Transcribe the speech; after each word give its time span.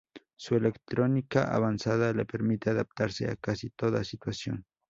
Su 0.35 0.55
electrónica 0.55 1.43
avanzada 1.53 2.11
le 2.11 2.25
permite 2.25 2.71
adaptarse 2.71 3.29
a 3.29 3.35
casi 3.35 3.69
toda 3.69 4.03
situación. 4.03 4.65